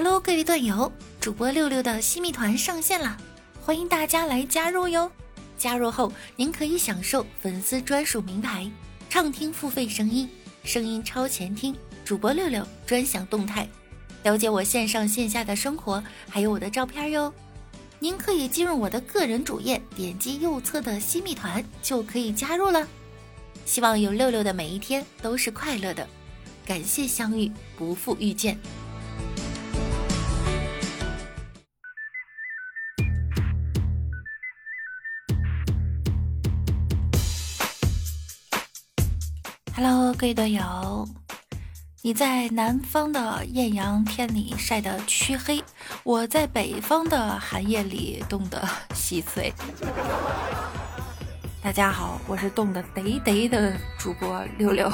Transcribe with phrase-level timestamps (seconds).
[0.00, 3.16] Hello，各位段友，主播六六的新密团上线了，
[3.60, 5.10] 欢迎大家来加入哟！
[5.56, 8.70] 加入后，您可以享受粉丝专属名牌、
[9.10, 10.30] 畅听付费声音、
[10.62, 11.74] 声音超前听、
[12.04, 13.68] 主播六六专享动态，
[14.22, 17.34] 了解我线上线下的生活，还有我的照片哟。
[17.98, 22.86] 您可以进入我的个人主页，点击右侧的新密团就可以加入了。
[23.66, 26.06] 希望有六六的每一天都是快乐的，
[26.64, 28.56] 感谢相遇，不负遇见。
[40.20, 41.08] 各位队友，
[42.02, 45.62] 你在南方的艳阳天里晒得黢黑，
[46.02, 48.60] 我在北方的寒夜里冻得
[48.92, 49.54] 稀碎。
[51.62, 54.90] 大家好，我是冻得得得的主播六六，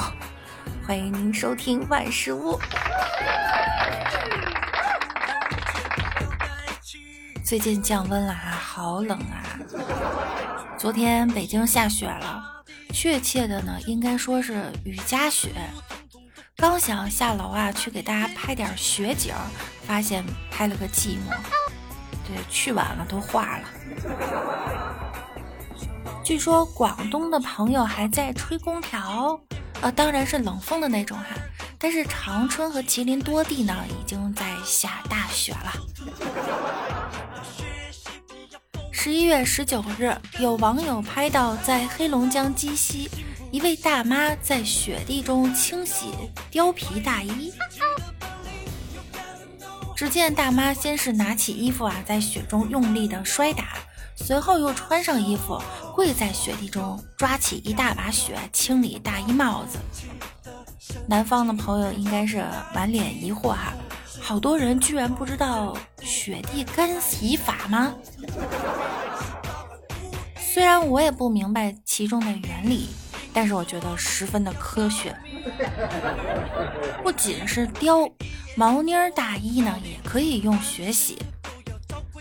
[0.85, 2.59] 欢迎您收听万事屋。
[7.43, 9.41] 最近降温了啊，好冷啊！
[10.77, 12.44] 昨天北京下雪了。
[12.95, 15.49] 确切的呢，应该说是雨夹雪。
[16.55, 19.35] 刚想下楼啊，去给大家拍点雪景，
[19.85, 21.35] 发现拍了个寂寞。
[22.25, 23.67] 对，去晚了都化了。
[26.23, 29.37] 据说广东的朋友还在吹空调，
[29.81, 31.35] 呃，当然是冷风的那种哈。
[31.77, 35.73] 但是长春和吉林多地呢，已经在下大雪了。
[39.05, 43.07] 十一月十九日，有网友拍到在黑龙江鸡西，
[43.51, 46.07] 一位大妈在雪地中清洗
[46.51, 47.53] 貂皮大衣。
[49.95, 53.77] 只见大妈先是拿起衣服啊，在雪中用力的摔打，
[54.15, 55.61] 随后又穿上衣服，
[55.93, 59.77] 跪在雪地中抓起一大把雪清理大衣帽子。
[61.07, 63.71] 南方的朋友应该是满脸疑惑哈。
[64.19, 67.95] 好多人居然不知道雪地干洗法吗？
[70.37, 72.89] 虽然我也不明白其中的原理，
[73.33, 75.15] 但是我觉得十分的科学。
[77.03, 78.11] 不仅是貂
[78.55, 81.17] 毛呢大衣呢，也可以用雪洗。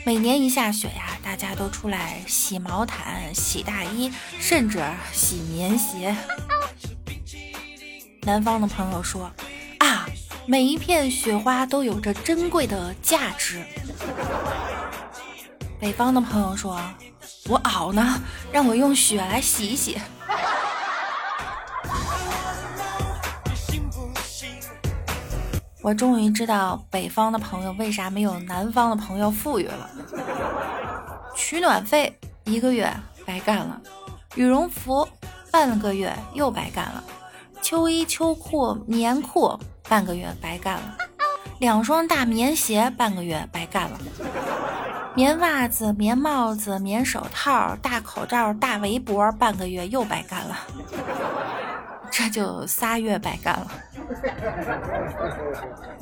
[0.05, 6.17] 每年一下雪呀，大家都出来洗毛毯、洗大衣，甚至洗棉鞋。
[8.23, 9.31] 南方的朋友说。
[9.79, 10.07] 啊
[10.47, 13.65] 每一片雪花都有着珍贵的价值。
[15.81, 16.79] 北方的朋友说
[17.49, 18.21] ：“我袄呢，
[18.53, 19.99] 让我用雪来洗一洗。”
[25.83, 29.91] 我终于知道北方的朋友为啥没有南方的朋友富裕了。
[31.35, 32.91] 取暖费一个月
[33.27, 33.81] 白干了，
[34.35, 35.09] 羽绒服
[35.51, 37.03] 半个月又白干了，
[37.63, 39.59] 秋衣秋裤棉裤。
[39.95, 40.97] 半个月白干了，
[41.61, 43.99] 两双大棉鞋半个月白干了，
[45.15, 50.59] 棉袜子、棉帽子、棉手套、大口罩、大围脖，半个月又白干了，
[52.11, 53.71] 这就仨月白干了。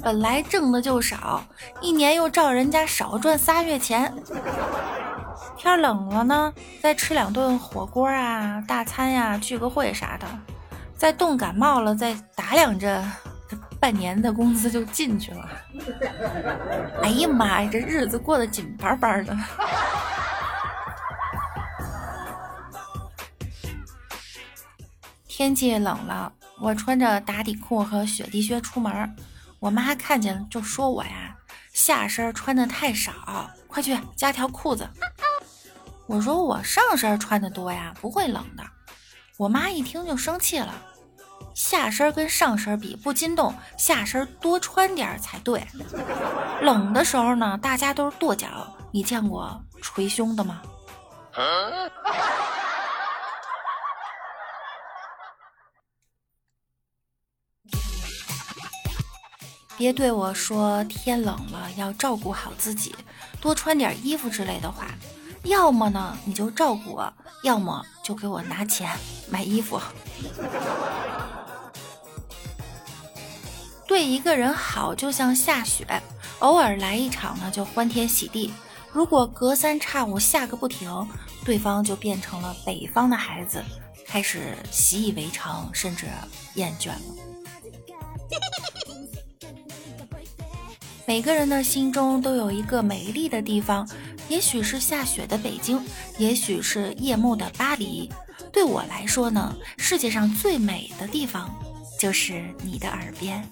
[0.03, 1.45] 本来挣的就少，
[1.83, 4.11] 一年又照人家少赚仨月钱。
[5.55, 10.27] 天冷了呢，再吃两顿火锅啊、大餐呀，聚个会啥的。
[10.97, 13.05] 再冻感冒了，再打两针。
[13.83, 15.51] 半年的工资就进去了，
[17.03, 19.37] 哎呀妈呀，这日子过得紧巴巴的。
[25.27, 29.17] 天气冷了，我穿着打底裤和雪地靴出门，
[29.59, 31.37] 我妈看见就说我呀，
[31.73, 34.89] 下身穿的太少，快去加条裤子。
[36.07, 38.63] 我说我上身穿的多呀，不会冷的。
[39.39, 40.73] 我妈一听就生气了。
[41.55, 45.67] 下身跟上身比不禁动，下身多穿点才对。
[46.61, 48.49] 冷的时候呢，大家都是跺脚，
[48.91, 50.63] 你见过捶胸的吗？
[59.79, 62.95] 别对我说天冷了要照顾好自己，
[63.41, 64.87] 多穿点衣服之类的话。
[65.45, 67.13] 要么呢你就照顾我，
[67.43, 68.89] 要么就给我拿钱
[69.29, 69.81] 买衣服。
[73.93, 75.87] 对一个人好就像下雪，
[76.39, 78.51] 偶尔来一场呢就欢天喜地；
[78.91, 81.07] 如果隔三差五下个不停，
[81.45, 83.63] 对方就变成了北方的孩子，
[84.07, 86.07] 开始习以为常，甚至
[86.55, 87.01] 厌倦了。
[91.07, 93.87] 每个人的心中都有一个美丽的地方，
[94.27, 95.79] 也许是下雪的北京，
[96.17, 98.11] 也许是夜幕的巴黎。
[98.51, 101.55] 对我来说呢，世界上最美的地方
[102.01, 103.47] 就是你的耳边。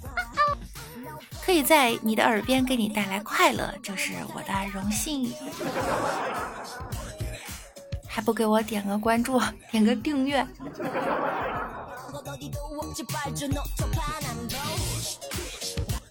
[1.51, 5.35] 可以在你的耳边给你带来快乐，就是我的荣幸。
[8.07, 10.47] 还不给我点个关注，点个订阅。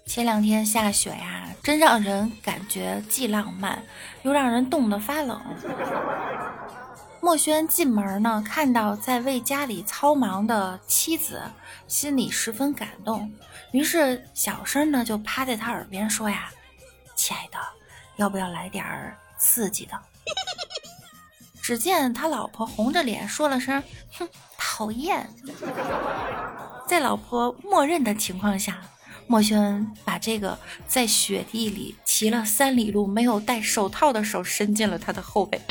[0.05, 3.81] 前两天下雪呀，真让人感觉既浪漫，
[4.23, 5.41] 又让人冻得发冷。
[7.21, 11.41] 墨轩进门呢，看到在为家里操忙的妻子，
[11.87, 13.31] 心里十分感动，
[13.71, 16.49] 于是小声呢就趴在他耳边说呀
[17.15, 17.57] ：“亲爱的，
[18.15, 19.99] 要不要来点儿刺激的？”
[21.61, 23.83] 只见他老婆红着脸说了声
[24.17, 24.27] ：“哼，
[24.57, 25.29] 讨厌。”
[26.87, 28.81] 在老婆默认的情况下，
[29.27, 30.57] 墨轩把这个
[30.87, 35.61] 在雪地里骑了三里路没有戴手套的手伸进了他的后背。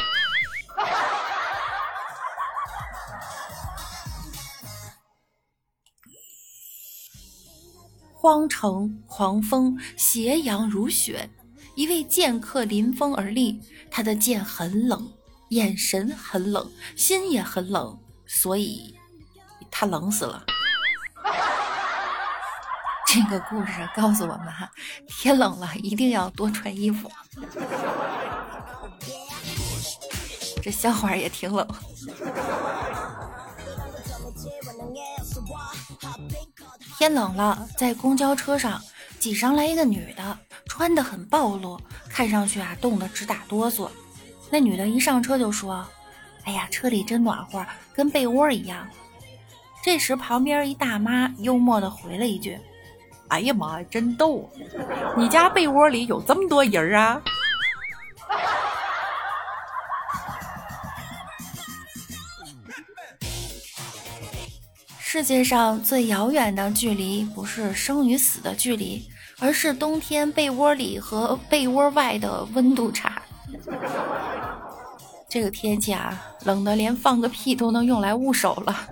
[8.29, 11.31] 荒城狂风，斜阳如雪，
[11.75, 13.59] 一位剑客临风而立，
[13.91, 15.11] 他的剑很冷。
[15.49, 18.95] 眼神很冷，心也很冷，所以
[19.71, 20.45] 他冷死了。
[23.09, 24.71] 这个故事告诉我们哈，
[25.07, 27.11] 天冷了一定要多穿衣服。
[30.63, 31.67] 这笑话也挺冷。
[36.99, 38.83] 天冷了，在公交车上
[39.21, 40.37] 挤上来一个女的，
[40.67, 43.89] 穿的很暴露，看上去啊冻得直打哆嗦。
[44.51, 45.87] 那女的一上车就说
[46.43, 47.65] ：“哎呀，车里真暖和，
[47.95, 48.85] 跟被窝一样。”
[49.81, 52.59] 这时旁边一大妈幽默的回了一句
[53.31, 54.51] ：“哎呀妈，真逗！
[55.17, 57.23] 你家被窝里有这么多人啊？”
[65.19, 69.05] 世界上最遥远的距离，不是生与死的距离，
[69.41, 73.21] 而是冬天被窝里和被窝外的温度差。
[75.29, 78.89] 这个天气啊，冷的连放个屁都能用来捂手了。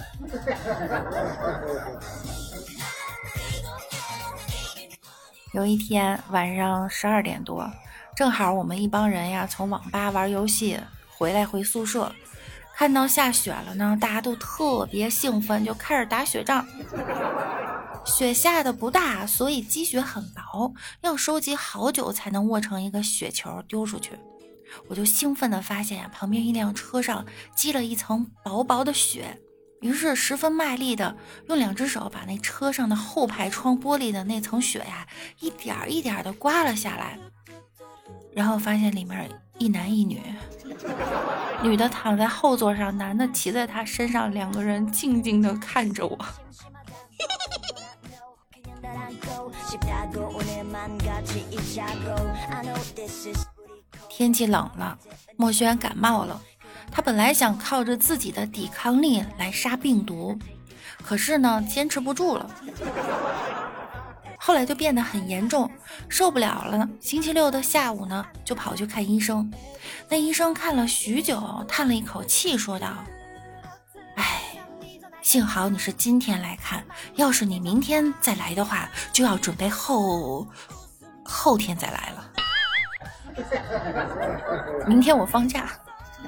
[5.54, 7.70] 有一天晚上十二点多，
[8.16, 10.76] 正好我们一帮人呀从网吧玩游戏
[11.08, 12.10] 回来回宿舍，
[12.76, 16.66] 看到下雪了呢，大家都特别兴奋，就开始打雪仗。
[18.04, 24.12] 雪下的不大，所以积雪很薄，要收集好久才能握成一个雪球丢出去。
[24.88, 27.24] 我就兴奋地发现呀，旁边一辆车上
[27.56, 29.40] 积了一层薄薄的雪，
[29.80, 31.16] 于是十分卖力地
[31.48, 35.06] 用两只手把那车上的后排窗玻璃的那层雪呀，
[35.40, 37.18] 一点一点地刮了下来，
[38.34, 40.20] 然后发现里面一男一女，
[41.62, 46.18] 女的躺在后座上，男的骑在她身上，两个人静静的看着我。
[54.08, 54.98] 天气冷了，
[55.36, 56.40] 墨轩感冒了。
[56.90, 60.38] 他本来想靠着自己的抵抗力来杀病毒，
[61.02, 62.48] 可是呢，坚持不住了。
[64.46, 65.68] 后来就变得很严重，
[66.08, 66.88] 受不了了。
[67.00, 69.52] 星期六的下午呢，就跑去看医生。
[70.08, 72.94] 那医生看了许久，叹了一口气，说道
[74.14, 74.42] ：“哎，
[75.20, 76.84] 幸好你是今天来看，
[77.16, 80.46] 要是你明天再来的话，就要准备后
[81.24, 82.30] 后天再来了。”
[84.86, 85.72] 明天我放假。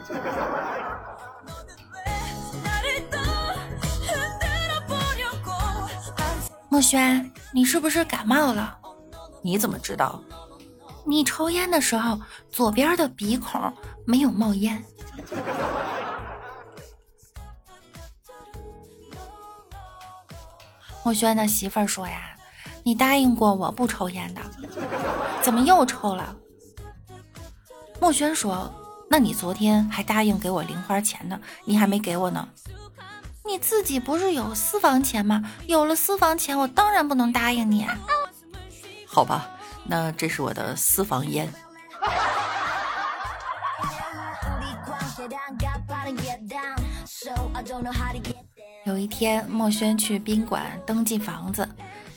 [6.68, 8.78] 墨轩，你是不是感冒了？
[9.42, 10.22] 你怎么知道？
[11.06, 13.72] 你抽烟的时候，左边的鼻孔
[14.06, 14.84] 没有冒烟。
[21.04, 22.36] 墨轩的媳妇儿说呀
[22.84, 24.42] ：“你答应过我不抽烟的，
[25.42, 26.36] 怎么又抽了？”
[27.98, 28.70] 墨轩说
[29.08, 32.46] ：“那你昨天还答应给我零花钱呢，你还没给我呢。
[33.48, 35.42] 你自己不是有私房钱吗？
[35.66, 37.86] 有了私房钱，我当然不能答应你。
[39.06, 39.48] 好吧，
[39.84, 41.50] 那这是我的私房烟。”
[48.84, 51.66] 有一天，墨轩去宾馆登记房子，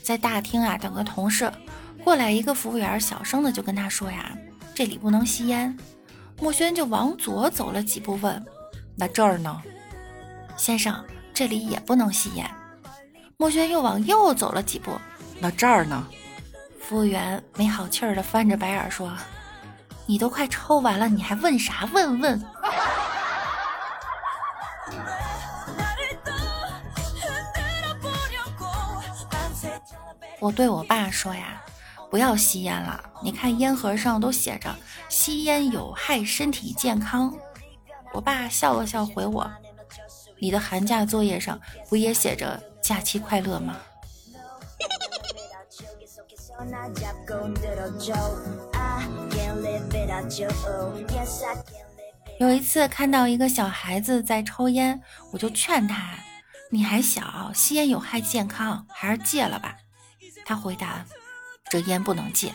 [0.02, 1.50] 在大厅啊等个同事，
[2.04, 4.36] 过来一个服务员，小声的就跟他说呀。
[4.74, 5.76] 这里不能吸烟，
[6.38, 8.44] 墨轩就往左走了几步，问
[8.96, 9.62] ：“那这儿呢？”
[10.56, 12.50] 先生，这里也不能吸烟。
[13.36, 14.92] 墨轩又往右走了几步，
[15.40, 16.06] 那这儿呢？
[16.80, 19.12] 服务员没好气儿的翻着白眼说
[20.06, 22.40] ：“你都快抽完了，你还问啥问问？”
[30.38, 31.62] 我对我爸说呀。
[32.10, 33.02] 不要吸烟了。
[33.22, 34.76] 你看烟盒上都写着
[35.08, 37.32] 吸烟有害身体健康。
[38.12, 39.50] 我爸笑了笑回我
[40.42, 41.56] ：“你的寒假作业上
[41.88, 43.76] 不也写着假期快乐吗？”
[52.40, 55.00] 有一次看到一个小孩子在抽烟，
[55.32, 56.12] 我就劝他
[56.70, 59.76] ：“你还小，吸烟有害健康，还是戒了吧。”
[60.44, 61.06] 他回答
[61.70, 62.52] ：“这烟不能戒。”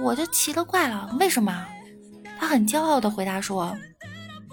[0.00, 1.66] 我就奇了怪了，为什么？
[2.40, 3.76] 他很骄傲的回答说：“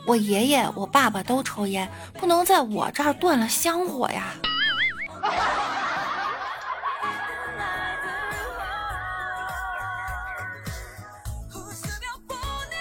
[0.08, 4.34] 我爷爷、我爸爸都抽烟，不能在我这儿断了香火呀。”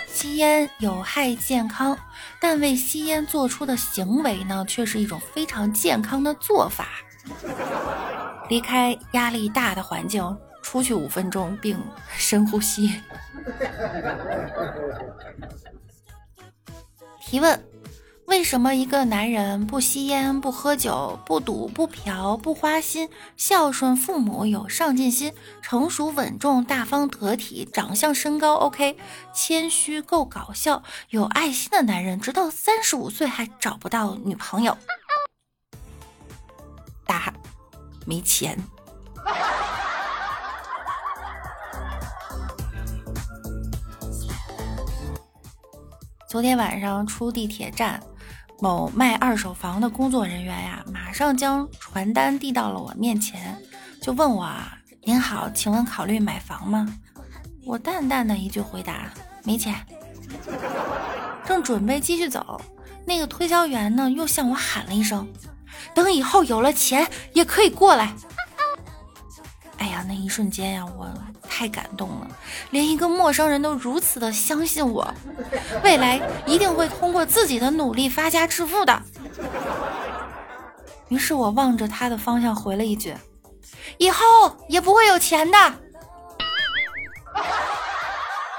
[0.07, 1.97] 吸烟有害健康，
[2.41, 6.89] 但为吸烟做出的行为呢，却是一种非常健康的做法。
[8.49, 11.79] 离开压力大的环境，出去五分钟，并
[12.17, 13.01] 深呼吸。
[17.35, 17.69] 提问。
[18.27, 28.97] 为什么一个男人不吸烟、不喝酒、不赌、不嫖、不花心、孝顺父母、有上进心、成熟稳重、大方得体、长相身高 OK、
[29.35, 34.79] 谦虚够搞笑、有爱心的男人，直到三十五岁还找不到女朋友？
[37.05, 37.35] 答：
[38.07, 38.57] 没钱。
[46.35, 48.03] 昨天晚上出地铁站。
[48.59, 53.57] 某卖二手房的工作人员呀，马上将传单递到了我面前，
[54.03, 56.93] 就问我啊：“您好，请问考虑买房吗？”
[57.65, 59.13] 我淡淡的一句回答
[59.47, 59.77] ：“没钱。”
[61.47, 62.61] 正准备继续走，
[63.07, 65.33] 那个推销员呢，又向我喊了一声
[65.95, 68.13] ：“等以后有了钱，也可以过来。
[69.79, 71.15] ”哎呀，那一瞬间呀，我。
[71.57, 72.27] 太感动了，
[72.71, 75.15] 连一个陌生人都如此的相信我，
[75.85, 79.01] 未来一定会通过自己的努力发家致富的。
[81.11, 83.15] 于是我望着他的方向回了一句
[83.99, 84.25] ：“以后
[84.69, 85.57] 也不会有钱的。”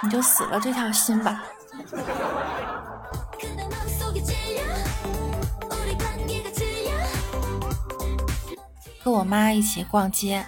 [0.01, 1.43] 你就死了这条心吧。
[9.03, 10.45] 和我妈一起逛街。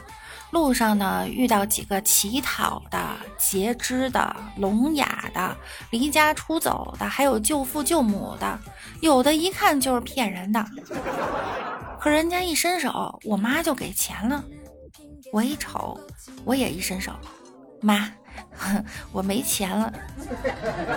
[0.51, 3.00] 路上呢，遇到几个乞讨的、
[3.38, 5.56] 截肢的、聋哑的、
[5.89, 8.60] 离家出走的，还有救父救母的，
[9.01, 10.66] 有的一看就是骗人的。
[12.00, 14.44] 可人家一伸手，我妈就给钱了。
[15.34, 16.00] 我一瞅，
[16.46, 17.12] 我也一伸手，
[17.82, 18.10] 妈，
[19.12, 19.92] 我没钱了。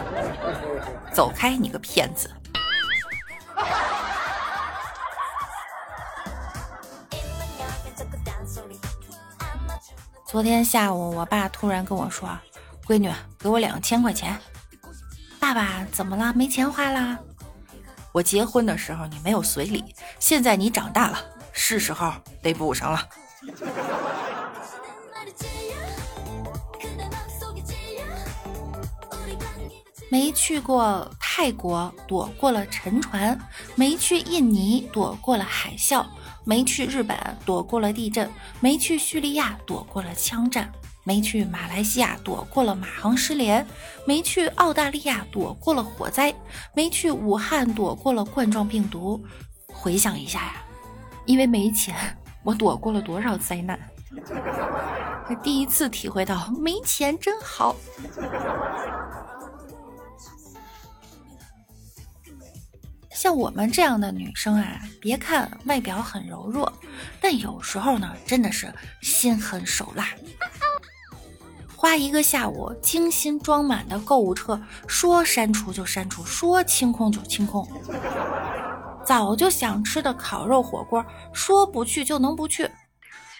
[1.12, 2.30] 走开，你个骗子！
[10.30, 12.28] 昨天下午，我爸突然跟我说
[12.86, 14.38] ：“闺女，给我两千块钱。”
[15.40, 16.32] 爸爸怎么了？
[16.34, 17.18] 没钱花啦？
[18.12, 19.84] 我结婚的时候你没有随礼，
[20.20, 21.18] 现在你长大了，
[21.52, 23.08] 是时候得补上了。
[30.12, 33.36] 没去过泰国，躲过了沉船；
[33.74, 36.06] 没去印尼，躲过了海啸。
[36.50, 37.16] 没去日本，
[37.46, 38.26] 躲过了地震；
[38.58, 40.64] 没去叙利亚，躲过了枪战；
[41.04, 43.64] 没去马来西亚，躲过了马航失联；
[44.04, 46.34] 没去澳大利亚，躲过了火灾；
[46.74, 49.24] 没去武汉，躲过了冠状病毒。
[49.68, 50.54] 回想一下呀，
[51.24, 51.94] 因为没钱，
[52.42, 53.78] 我躲过了多少灾难？
[55.44, 57.76] 第一次体会到没钱真好。
[63.14, 66.72] 像我们这样的女生啊，别看外表很柔弱，
[67.20, 70.08] 但有时候呢，真的是心狠手辣。
[71.76, 77.66] 花一个下午，精心装满的购物车，说删除就删除，说清空就清空。
[79.04, 82.70] 早就想吃的烤肉火锅，说不去就能不去。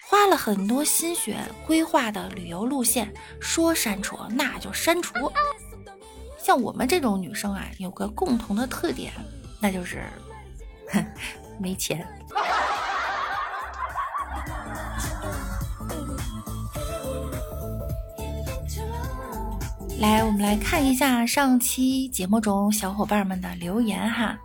[0.07, 5.31] 花了很多心血规划的旅游路线，说删除那就删除。
[6.37, 9.13] 像我们这种女生啊，有个共同的特点。
[9.61, 10.03] 那就是
[10.89, 11.05] 哼，
[11.59, 12.05] 没钱。
[19.99, 24.35] 来，我们来看一下上期节目中小伙伴们的留言哈。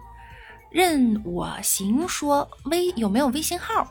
[0.69, 3.91] 任我行说微有没有微信号？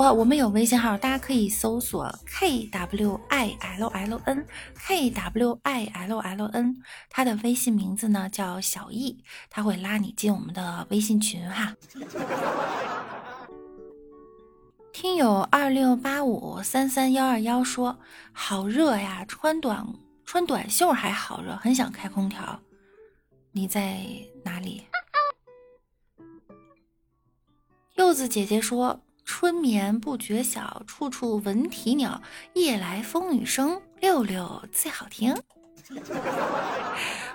[0.00, 6.74] 哇，我们有微信号，大家可以搜索 k w i l l n k w i l l n，
[7.10, 11.76] 他的微信名字呢叫小易，他会拉你进我们的微信群哈。
[14.90, 17.98] 听友二六八五三三幺二幺说
[18.32, 19.86] ：“好热呀，穿短
[20.24, 22.58] 穿短袖还好热，很想开空调。”
[23.52, 24.00] 你在
[24.44, 24.82] 哪里？
[27.96, 32.20] 柚子姐姐说：“春眠不觉晓，处处闻啼鸟。
[32.54, 35.34] 夜来风雨声，六六最好听。”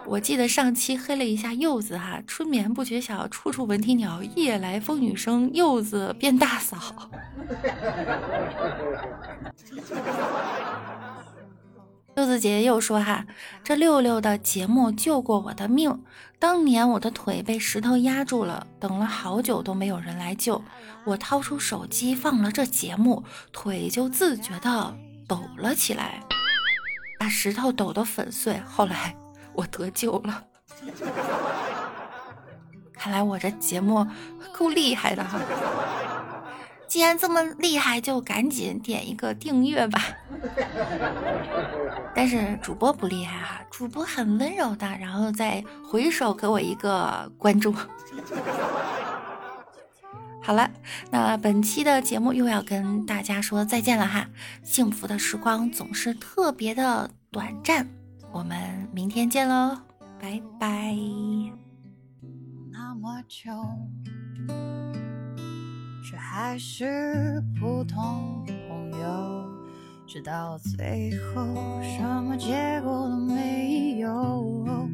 [0.05, 7.09] 我记得上期黑了一下柚子哈，春眠不觉晓，处处闻啼鸟，夜来风雨声，柚子变大嫂。
[12.15, 13.25] 柚子姐姐又说哈，
[13.61, 16.01] 这六六的节目救过我的命。
[16.39, 20.63] 当年我的腿被石头压住了，等了好久都没有人来救，
[21.03, 24.95] 我掏出手机放了这节目，腿就自觉的
[25.27, 26.21] 抖了起来。
[27.19, 29.15] 把石头抖得粉碎，后来
[29.53, 30.43] 我得救了。
[32.93, 34.07] 看来我这节目
[34.53, 35.39] 够厉害的哈！
[36.87, 40.01] 既然这么厉害，就赶紧点一个订阅吧。
[42.15, 47.73] 但是主播不厉害哈，主播很温柔的，然后再回首给我一个关注。
[50.41, 50.69] 好了，
[51.09, 54.27] 那本期的节目又要跟大家说再见了哈。
[54.63, 57.87] 幸福的时光总是特别的短暂，
[58.31, 59.75] 我们明天见喽，
[60.21, 60.95] 拜拜。
[62.71, 63.51] 那么久，
[66.15, 69.49] 却还是普通朋友，
[70.07, 71.43] 直到最后
[71.81, 74.87] 什么结果都没有。